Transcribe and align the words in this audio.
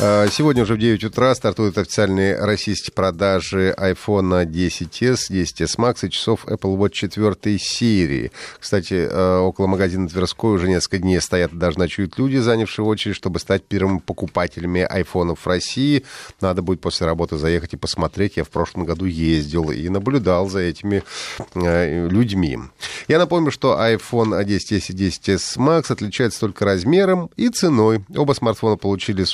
А, 0.00 0.28
сегодня 0.28 0.62
уже 0.62 0.74
в 0.74 0.78
9 0.78 1.02
утра 1.04 1.34
стартуют 1.34 1.76
официальные 1.76 2.38
российские 2.38 2.92
продажи 2.92 3.74
iPhone 3.76 4.44
10s, 4.44 5.28
10s 5.28 5.76
Max 5.76 6.06
и 6.06 6.10
часов 6.10 6.44
Apple 6.46 6.76
Watch 6.76 6.92
4 6.92 7.58
серии. 7.58 8.30
Кстати, 8.60 9.08
а, 9.10 9.40
около 9.40 9.66
магазина 9.66 10.08
Тверской 10.08 10.52
уже 10.52 10.68
несколько 10.68 10.98
дней 10.98 11.20
стоят 11.20 11.52
и 11.52 11.56
даже 11.56 11.80
ночуют 11.80 12.16
люди, 12.16 12.36
занявшие 12.36 12.86
очередь, 12.86 13.16
чтобы 13.16 13.40
стать 13.40 13.64
первыми 13.64 13.98
покупателями 13.98 14.82
айфонов 14.82 15.40
в 15.40 15.46
России. 15.48 16.04
Надо 16.40 16.62
будет 16.62 16.80
после 16.80 17.04
работы 17.08 17.36
заехать 17.36 17.74
и 17.74 17.76
посмотреть. 17.76 18.36
Я 18.36 18.44
в 18.44 18.50
прошлом 18.50 18.84
году 18.84 19.04
ездил 19.04 19.72
и 19.72 19.88
наблюдал 19.88 20.48
за 20.48 20.60
этими 20.60 21.02
а, 21.56 22.06
людьми. 22.06 22.56
Я 23.08 23.18
напомню, 23.18 23.50
что 23.50 23.76
iPhone 23.80 24.44
10s 24.44 24.84
и 24.90 25.08
10s 25.08 25.58
Max 25.58 25.90
отличаются 25.90 26.38
только 26.38 26.64
размером 26.64 27.30
и 27.36 27.48
ценой. 27.48 28.04
Оба 28.14 28.32
смартфона 28.34 28.76
получили 28.76 29.24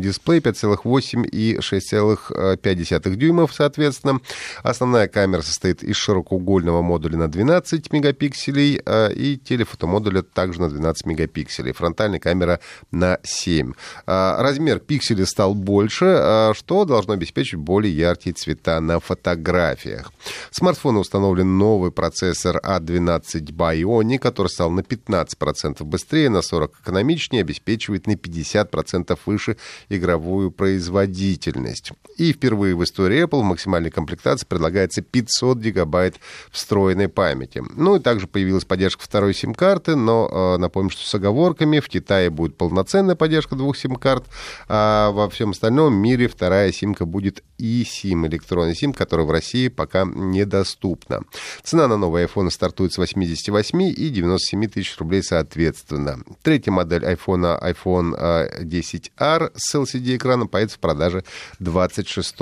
супер 0.00 0.10
дисплей 0.10 0.40
5,8 0.40 1.28
и 1.28 1.56
6,5 1.56 3.14
дюймов, 3.14 3.52
соответственно. 3.52 4.20
Основная 4.62 5.08
камера 5.08 5.42
состоит 5.42 5.82
из 5.82 5.96
широкоугольного 5.96 6.82
модуля 6.82 7.16
на 7.16 7.28
12 7.28 7.92
мегапикселей 7.92 8.80
а, 8.84 9.08
и 9.08 9.36
телефотомодуля 9.36 10.22
также 10.22 10.60
на 10.60 10.68
12 10.68 11.06
мегапикселей. 11.06 11.72
Фронтальная 11.72 12.18
камера 12.18 12.60
на 12.90 13.18
7. 13.22 13.72
А, 14.06 14.42
размер 14.42 14.78
пикселей 14.80 15.26
стал 15.26 15.54
больше, 15.54 16.06
а, 16.06 16.52
что 16.54 16.84
должно 16.84 17.14
обеспечить 17.14 17.58
более 17.58 17.96
яркие 17.96 18.34
цвета 18.34 18.80
на 18.80 19.00
фотографиях. 19.00 20.12
В 20.50 20.56
смартфоне 20.56 20.98
установлен 20.98 21.58
новый 21.58 21.90
процессор 21.90 22.58
A12 22.58 23.42
Bionic, 23.52 24.18
который 24.18 24.48
стал 24.48 24.70
на 24.70 24.80
15% 24.80 25.84
быстрее, 25.84 26.28
на 26.30 26.38
40% 26.38 26.70
экономичнее, 26.82 27.42
обеспечивает 27.42 28.06
на 28.06 28.12
50% 28.12 29.18
выше 29.26 29.56
игровую 29.90 30.50
производительность. 30.50 31.92
И 32.16 32.32
впервые 32.32 32.74
в 32.74 32.84
истории 32.84 33.24
Apple 33.24 33.40
в 33.40 33.44
максимальной 33.44 33.90
комплектации 33.90 34.46
предлагается 34.46 35.02
500 35.02 35.58
гигабайт 35.58 36.16
встроенной 36.50 37.08
памяти. 37.08 37.62
Ну 37.74 37.96
и 37.96 38.00
также 38.00 38.26
появилась 38.26 38.64
поддержка 38.64 39.02
второй 39.02 39.34
сим-карты, 39.34 39.96
но 39.96 40.28
э, 40.30 40.58
напомню, 40.58 40.90
что 40.90 41.06
с 41.06 41.14
оговорками 41.14 41.80
в 41.80 41.88
Китае 41.88 42.30
будет 42.30 42.56
полноценная 42.56 43.16
поддержка 43.16 43.56
двух 43.56 43.76
сим-карт, 43.76 44.24
а 44.68 45.10
во 45.10 45.28
всем 45.28 45.50
остальном 45.50 45.94
мире 45.94 46.28
вторая 46.28 46.72
симка 46.72 47.04
будет 47.04 47.42
и 47.58 47.82
SIM, 47.82 48.26
электронный 48.26 48.74
SIM, 48.74 48.92
который 48.94 49.26
в 49.26 49.30
России 49.30 49.68
пока 49.68 50.04
недоступна. 50.04 51.22
Цена 51.62 51.88
на 51.88 51.96
новый 51.96 52.24
iPhone 52.24 52.50
стартует 52.50 52.92
с 52.92 52.98
88 52.98 53.82
и 53.82 54.08
97 54.08 54.68
тысяч 54.68 54.96
рублей 54.98 55.22
соответственно. 55.22 56.20
Третья 56.42 56.70
модель 56.70 57.04
iPhone, 57.04 57.60
iPhone 57.60 58.62
10R 58.62 59.52
с 59.56 59.79
LCD-экраном 59.82 60.48
появится 60.48 60.76
в 60.76 60.80
продаже 60.80 61.24
26 61.58 62.34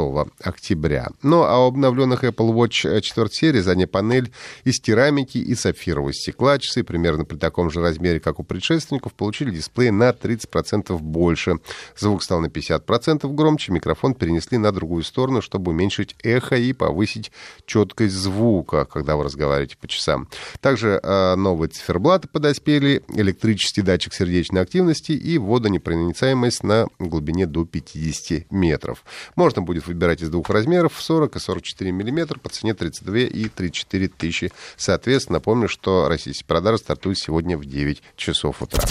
октября. 0.43 1.09
Ну, 1.23 1.43
а 1.43 1.59
у 1.65 1.69
обновленных 1.69 2.25
Apple 2.25 2.53
Watch 2.53 3.01
4 3.01 3.29
серии 3.31 3.61
задняя 3.61 3.87
панель 3.87 4.33
из 4.65 4.81
керамики 4.81 5.39
и 5.39 5.55
сапфирового 5.55 6.13
стекла. 6.13 6.59
Часы 6.59 6.85
примерно 6.85 7.25
при 7.25 7.37
таком 7.37 7.71
же 7.71 7.81
размере, 7.81 8.21
как 8.21 8.39
у 8.39 8.43
предшественников, 8.43 9.15
получили 9.15 9.51
дисплей 9.51 9.91
на 9.91 10.11
30% 10.11 10.97
больше. 10.99 11.59
Звук 11.97 12.23
стал 12.23 12.41
на 12.41 12.47
50% 12.47 13.33
громче, 13.35 13.73
микрофон 13.73 14.15
перенесли 14.15 14.59
на 14.59 14.73
другую 14.73 15.03
сторону, 15.05 15.43
чтобы 15.43 15.73
уменьшить 15.73 16.17
эхо 16.23 16.57
и 16.57 16.73
повысить 16.73 17.33
четкость 17.67 18.15
звука, 18.15 18.85
когда 18.85 19.17
вы 19.17 19.25
разговариваете 19.25 19.77
по 19.77 19.89
часам. 19.89 20.29
Также 20.61 21.01
э, 21.03 21.35
новые 21.37 21.69
циферблаты 21.69 22.29
подоспели, 22.29 23.03
электрический 23.15 23.83
датчик 23.83 24.13
сердечной 24.15 24.63
активности 24.63 25.13
и 25.13 25.39
водонепроницаемость 25.39 26.63
на 26.63 26.87
глубине 26.99 27.28
до 27.47 27.65
50 27.65 28.51
метров. 28.51 29.05
Можно 29.37 29.63
будет 29.63 29.87
выбирать 29.87 30.23
из 30.23 30.31
двух 30.31 30.51
размеров 30.51 30.93
40 30.99 31.37
и 31.37 31.39
44 31.39 31.93
миллиметра 31.93 32.39
по 32.39 32.49
цене 32.49 32.75
32 32.75 33.19
и 33.19 33.49
34 33.49 34.09
тысячи. 34.09 34.53
Соответственно, 34.77 35.39
напомню, 35.39 35.69
что 35.69 36.09
российские 36.09 36.47
продажи 36.47 36.79
стартуют 36.79 37.19
сегодня 37.19 37.57
в 37.57 37.65
9 37.65 38.03
часов 38.17 38.63
утра. 38.63 38.85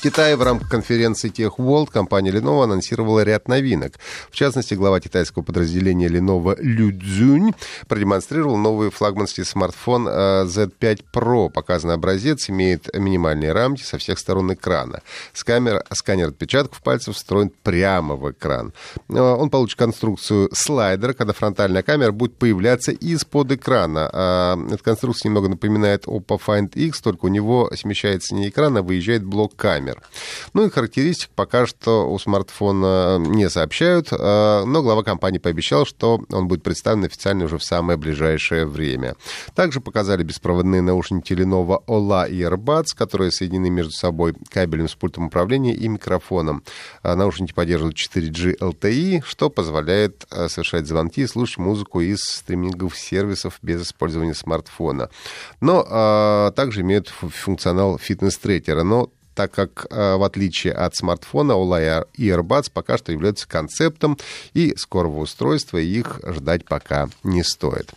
В 0.00 0.02
Китае 0.02 0.34
в 0.34 0.42
рамках 0.42 0.70
конференции 0.70 1.30
Tech 1.30 1.56
World 1.58 1.90
компания 1.92 2.30
Lenovo 2.30 2.64
анонсировала 2.64 3.22
ряд 3.22 3.48
новинок. 3.48 3.98
В 4.30 4.34
частности, 4.34 4.72
глава 4.72 4.98
китайского 4.98 5.42
подразделения 5.42 6.08
Lenovo 6.08 6.56
Лю 6.58 6.90
Цзюнь 6.98 7.52
продемонстрировал 7.86 8.56
новый 8.56 8.90
флагманский 8.90 9.44
смартфон 9.44 10.08
э, 10.08 10.44
Z5 10.46 11.04
Pro. 11.12 11.50
Показанный 11.50 11.96
образец 11.96 12.48
имеет 12.48 12.88
минимальные 12.96 13.52
рамки 13.52 13.82
со 13.82 13.98
всех 13.98 14.18
сторон 14.18 14.54
экрана. 14.54 15.02
Сканер, 15.34 15.84
сканер 15.92 16.28
отпечатков 16.28 16.80
пальцев 16.80 17.14
встроен 17.14 17.52
прямо 17.62 18.16
в 18.16 18.30
экран. 18.30 18.72
Э, 19.10 19.20
он 19.20 19.50
получит 19.50 19.78
конструкцию 19.78 20.48
слайдера, 20.54 21.12
когда 21.12 21.34
фронтальная 21.34 21.82
камера 21.82 22.10
будет 22.10 22.36
появляться 22.36 22.90
из-под 22.90 23.52
экрана. 23.52 24.08
Э, 24.10 24.56
эта 24.72 24.82
конструкция 24.82 25.28
немного 25.28 25.50
напоминает 25.50 26.06
Oppo 26.06 26.40
Find 26.40 26.72
X, 26.72 27.02
только 27.02 27.26
у 27.26 27.28
него 27.28 27.70
смещается 27.76 28.34
не 28.34 28.48
экран, 28.48 28.78
а 28.78 28.82
выезжает 28.82 29.24
блок 29.24 29.54
камеры 29.56 29.89
камер. 29.90 30.02
Ну 30.54 30.66
и 30.66 30.70
характеристик 30.70 31.30
пока 31.34 31.66
что 31.66 32.10
у 32.10 32.18
смартфона 32.18 33.18
не 33.18 33.48
сообщают, 33.48 34.08
а, 34.12 34.64
но 34.64 34.82
глава 34.82 35.02
компании 35.02 35.38
пообещал, 35.38 35.86
что 35.86 36.22
он 36.30 36.48
будет 36.48 36.62
представлен 36.62 37.04
официально 37.04 37.44
уже 37.44 37.58
в 37.58 37.64
самое 37.64 37.98
ближайшее 37.98 38.66
время. 38.66 39.16
Также 39.54 39.80
показали 39.80 40.22
беспроводные 40.22 40.82
наушники 40.82 41.32
Lenovo 41.32 41.84
Ola 41.86 42.28
Earbuds, 42.30 42.96
которые 42.96 43.30
соединены 43.30 43.70
между 43.70 43.92
собой 43.92 44.34
кабелем 44.50 44.88
с 44.88 44.94
пультом 44.94 45.26
управления 45.26 45.74
и 45.74 45.88
микрофоном. 45.88 46.62
А, 47.02 47.14
наушники 47.14 47.52
поддерживают 47.52 47.96
4G 47.96 48.58
LTE, 48.58 49.22
что 49.24 49.50
позволяет 49.50 50.26
а, 50.30 50.48
совершать 50.48 50.86
звонки 50.86 51.22
и 51.22 51.26
слушать 51.26 51.58
музыку 51.58 52.00
из 52.00 52.20
стриминговых 52.20 52.96
сервисов 52.96 53.58
без 53.62 53.82
использования 53.82 54.34
смартфона. 54.34 55.10
Но 55.60 55.84
а, 55.88 56.50
также 56.52 56.80
имеют 56.82 57.08
функционал 57.08 57.98
фитнес-трекера, 57.98 58.82
но 58.82 59.10
так 59.40 59.52
как, 59.52 59.86
э, 59.88 60.16
в 60.16 60.22
отличие 60.22 60.74
от 60.74 60.94
смартфона, 60.94 61.52
Olay 61.52 62.04
Earbuds 62.18 62.70
пока 62.70 62.98
что 62.98 63.10
являются 63.10 63.48
концептом, 63.48 64.18
и 64.52 64.74
скорого 64.76 65.16
устройства 65.16 65.78
их 65.78 66.20
ждать 66.26 66.66
пока 66.66 67.08
не 67.24 67.42
стоит. 67.42 67.90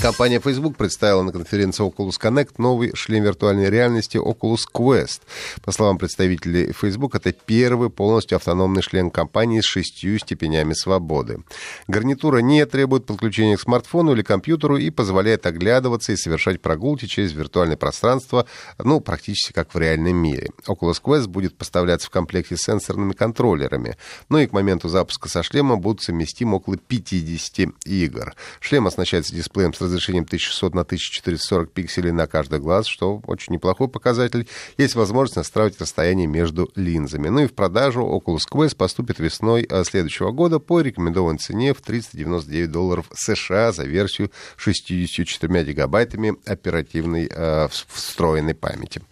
Компания 0.00 0.40
Facebook 0.40 0.76
представила 0.76 1.22
на 1.22 1.32
конференции 1.32 1.84
Oculus 1.84 2.20
Connect 2.20 2.54
новый 2.58 2.94
шлем 2.94 3.24
виртуальной 3.24 3.70
реальности 3.70 4.18
Oculus 4.18 4.66
Quest. 4.72 5.22
По 5.64 5.72
словам 5.72 5.96
представителей 5.96 6.72
Facebook, 6.72 7.14
это 7.14 7.32
первый 7.32 7.88
полностью 7.88 8.36
автономный 8.36 8.82
шлем 8.82 9.10
компании 9.10 9.60
с 9.60 9.64
шестью 9.64 10.18
степенями 10.18 10.74
свободы. 10.74 11.42
Гарнитура 11.88 12.38
не 12.38 12.64
требует 12.66 13.06
подключения 13.06 13.56
к 13.56 13.60
смартфону 13.60 14.12
или 14.12 14.22
компьютеру 14.22 14.76
и 14.76 14.90
позволяет 14.90 15.46
оглядываться 15.46 16.12
и 16.12 16.16
совершать 16.16 16.60
прогулки 16.60 17.06
через 17.06 17.32
виртуальное 17.32 17.78
пространство, 17.78 18.46
ну, 18.78 19.00
практически 19.00 19.54
как 19.54 19.74
в 19.74 19.78
реальном 19.78 20.16
мире. 20.16 20.50
Oculus 20.66 21.00
Quest 21.02 21.26
будет 21.26 21.56
поставляться 21.56 22.08
в 22.08 22.10
комплекте 22.10 22.56
с 22.56 22.62
сенсорными 22.62 23.14
контроллерами. 23.14 23.96
Ну 24.28 24.38
и 24.38 24.46
к 24.46 24.52
моменту 24.52 24.88
запуска 24.88 25.30
со 25.30 25.42
шлема 25.42 25.76
будут 25.76 26.02
совместимы 26.02 26.56
около 26.58 26.76
50 26.76 27.70
игр. 27.86 28.34
Шлем 28.60 28.86
оснащается 28.86 29.34
дисплеем 29.34 29.72
с 29.72 29.85
разрешением 29.86 30.24
1600 30.24 30.74
на 30.74 30.82
1440 30.82 31.72
пикселей 31.72 32.12
на 32.12 32.26
каждый 32.26 32.60
глаз, 32.60 32.86
что 32.86 33.22
очень 33.26 33.54
неплохой 33.54 33.88
показатель. 33.88 34.46
Есть 34.78 34.94
возможность 34.94 35.36
настраивать 35.36 35.80
расстояние 35.80 36.26
между 36.26 36.70
линзами. 36.74 37.28
Ну 37.28 37.40
и 37.40 37.46
в 37.46 37.54
продажу 37.54 38.02
Oculus 38.02 38.42
Quest 38.50 38.76
поступит 38.76 39.18
весной 39.18 39.66
а, 39.68 39.84
следующего 39.84 40.30
года 40.30 40.58
по 40.58 40.80
рекомендованной 40.80 41.38
цене 41.38 41.74
в 41.74 41.80
399 41.80 42.70
долларов 42.70 43.06
США 43.14 43.72
за 43.72 43.84
версию 43.84 44.30
64 44.56 45.64
гигабайтами 45.64 46.36
оперативной 46.44 47.28
э, 47.30 47.68
встроенной 47.88 48.54
памяти. 48.54 49.02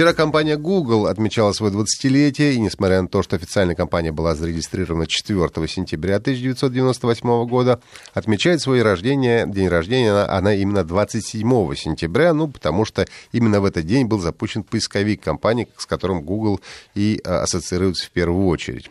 Вчера 0.00 0.14
компания 0.14 0.56
Google 0.56 1.08
отмечала 1.08 1.52
свое 1.52 1.74
20-летие, 1.74 2.54
и 2.54 2.58
несмотря 2.58 3.02
на 3.02 3.08
то, 3.08 3.22
что 3.22 3.36
официальная 3.36 3.74
компания 3.74 4.10
была 4.10 4.34
зарегистрирована 4.34 5.06
4 5.06 5.68
сентября 5.68 6.16
1998 6.16 7.46
года, 7.46 7.82
отмечает 8.14 8.62
свое 8.62 8.82
рождение, 8.82 9.46
день 9.46 9.68
рождения 9.68 10.12
она, 10.12 10.38
она 10.38 10.54
именно 10.54 10.84
27 10.84 11.74
сентября, 11.74 12.32
ну, 12.32 12.48
потому 12.48 12.86
что 12.86 13.06
именно 13.32 13.60
в 13.60 13.66
этот 13.66 13.84
день 13.84 14.06
был 14.06 14.20
запущен 14.20 14.62
поисковик 14.62 15.22
компании, 15.22 15.68
с 15.76 15.84
которым 15.84 16.22
Google 16.22 16.62
и 16.94 17.20
а, 17.26 17.42
ассоциируется 17.42 18.06
в 18.06 18.10
первую 18.10 18.46
очередь. 18.46 18.88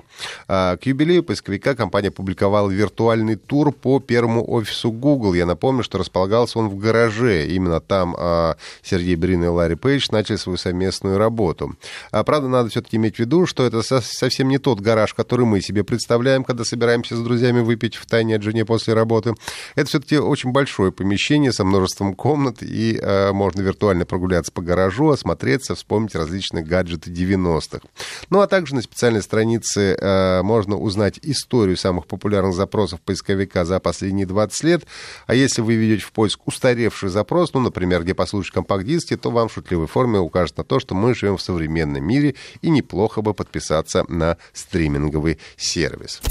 А, 0.48 0.78
к 0.78 0.86
юбилею 0.86 1.24
поисковика 1.24 1.74
компания 1.74 2.12
публиковала 2.12 2.70
виртуальный 2.70 3.36
тур 3.36 3.72
по 3.72 4.00
первому 4.00 4.48
офису 4.48 4.92
Google. 4.92 5.34
Я 5.34 5.48
напомню, 5.48 5.82
что 5.82 5.98
располагался 5.98 6.60
он 6.60 6.70
в 6.70 6.78
гараже. 6.78 7.48
Именно 7.48 7.80
там 7.80 8.16
а, 8.16 8.58
Сергей 8.84 9.16
Брин 9.16 9.44
и 9.44 9.48
Ларри 9.48 9.74
Пейдж 9.74 10.06
начали 10.12 10.36
свою 10.36 10.58
совместную 10.58 10.99
работу. 11.04 11.76
А, 12.12 12.24
правда, 12.24 12.48
надо 12.48 12.70
все-таки 12.70 12.98
иметь 12.98 13.16
в 13.16 13.20
виду, 13.20 13.46
что 13.46 13.66
это 13.66 13.82
совсем 13.82 14.50
не 14.50 14.58
тот 14.58 14.80
гараж, 14.80 15.14
который 15.14 15.46
мы 15.46 15.62
себе 15.62 15.84
представляем, 15.84 16.44
когда 16.44 16.64
собираемся 16.64 17.16
с 17.16 17.20
друзьями 17.20 17.62
выпить 17.62 17.96
в 17.96 18.06
тайне 18.06 18.36
от 18.36 18.44
жене 18.44 18.66
после 18.66 18.94
работы. 18.94 19.36
Это 19.76 19.90
все-таки 19.90 20.18
очень 20.18 20.52
большое 20.52 20.92
помещение 20.92 21.52
со 21.52 21.64
множеством 21.64 22.14
комнат, 22.14 22.62
и 22.62 23.00
э, 23.02 23.32
можно 23.32 23.62
виртуально 23.62 24.06
прогуляться 24.06 24.52
по 24.52 24.62
гаражу, 24.62 25.10
осмотреться, 25.10 25.76
вспомнить 25.76 26.16
различные 26.16 26.64
гаджеты 26.64 27.12
90-х. 27.12 27.82
Ну, 28.30 28.42
а 28.42 28.48
также 28.48 28.76
на 28.76 28.82
специальной 28.82 29.22
странице 29.22 29.96
э, 30.00 30.42
можно 30.42 30.78
узнать 30.78 31.20
историю 31.22 31.78
самых 31.78 32.08
популярных 32.08 32.54
запросов 32.54 33.02
поисковика 33.02 33.66
за 33.66 33.80
последние 33.80 34.26
20 34.26 34.64
лет. 34.64 34.84
А 35.28 35.36
если 35.36 35.62
вы 35.62 35.76
ведете 35.76 36.04
в 36.04 36.12
поиск 36.12 36.48
устаревший 36.48 37.10
запрос, 37.10 37.54
ну, 37.54 37.60
например, 37.60 38.04
где 38.04 38.14
послушать 38.14 38.54
компакт-диски, 38.54 39.16
то 39.18 39.32
вам 39.32 39.50
в 39.50 39.54
шутливой 39.54 39.88
форме 39.88 40.20
укажет 40.20 40.58
на 40.58 40.64
то, 40.80 40.86
что 40.86 40.96
мы 40.96 41.14
живем 41.14 41.38
в 41.38 41.42
современном 41.42 42.04
мире, 42.04 42.36
и 42.62 42.70
неплохо 42.70 43.22
бы 43.22 43.34
подписаться 43.34 44.06
на 44.08 44.38
стриминговый 44.54 45.38
сервис. 45.58 46.22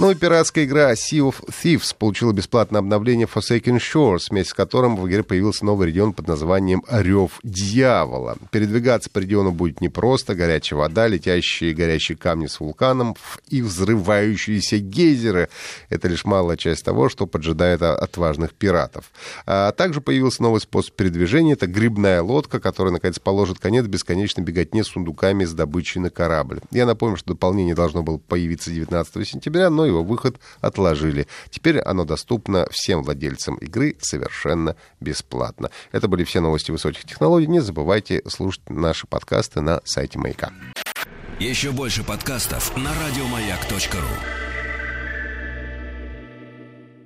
Ну 0.00 0.12
и 0.12 0.14
пиратская 0.14 0.64
игра 0.64 0.92
Sea 0.92 1.28
of 1.28 1.44
Thieves 1.48 1.94
получила 1.94 2.32
бесплатное 2.32 2.78
обновление 2.78 3.26
Forsaken 3.26 3.78
Shores, 3.78 4.28
вместе 4.30 4.52
с 4.52 4.54
которым 4.54 4.96
в 4.96 5.06
игре 5.06 5.22
появился 5.22 5.66
новый 5.66 5.88
регион 5.88 6.14
под 6.14 6.26
названием 6.26 6.82
Рев 6.88 7.38
Дьявола. 7.42 8.38
Передвигаться 8.50 9.10
по 9.10 9.18
региону 9.18 9.50
будет 9.50 9.82
непросто. 9.82 10.34
Горячая 10.34 10.78
вода, 10.78 11.06
летящие 11.06 11.74
горящие 11.74 12.16
камни 12.16 12.46
с 12.46 12.60
вулканом 12.60 13.14
и 13.48 13.60
взрывающиеся 13.60 14.78
гейзеры. 14.78 15.50
Это 15.90 16.08
лишь 16.08 16.24
малая 16.24 16.56
часть 16.56 16.82
того, 16.82 17.10
что 17.10 17.26
поджидает 17.26 17.82
отважных 17.82 18.54
пиратов. 18.54 19.10
А 19.44 19.72
также 19.72 20.00
появился 20.00 20.42
новый 20.42 20.62
способ 20.62 20.94
передвижения. 20.94 21.52
Это 21.52 21.66
грибная 21.66 22.22
лодка, 22.22 22.58
которая, 22.58 22.94
наконец, 22.94 23.18
положит 23.18 23.58
конец 23.58 23.84
бесконечной 23.86 24.44
беготне 24.44 24.82
с 24.82 24.86
сундуками 24.86 25.44
с 25.44 25.52
добычей 25.52 26.00
на 26.00 26.08
корабль. 26.08 26.60
Я 26.70 26.86
напомню, 26.86 27.18
что 27.18 27.34
дополнение 27.34 27.74
должно 27.74 28.02
было 28.02 28.16
появиться 28.16 28.70
19 28.70 29.19
сентября, 29.24 29.70
но 29.70 29.86
его 29.86 30.02
выход 30.02 30.38
отложили. 30.60 31.26
Теперь 31.50 31.80
оно 31.80 32.04
доступно 32.04 32.66
всем 32.70 33.02
владельцам 33.02 33.56
игры 33.56 33.96
совершенно 34.00 34.76
бесплатно. 35.00 35.70
Это 35.92 36.08
были 36.08 36.24
все 36.24 36.40
новости 36.40 36.70
высоких 36.70 37.04
технологий. 37.04 37.46
Не 37.46 37.60
забывайте 37.60 38.22
слушать 38.28 38.68
наши 38.68 39.06
подкасты 39.06 39.60
на 39.60 39.80
сайте 39.84 40.18
Маяка. 40.18 40.52
Еще 41.38 41.70
больше 41.70 42.04
подкастов 42.04 42.76
на 42.76 42.90
радиомаяк.ру 42.94 44.49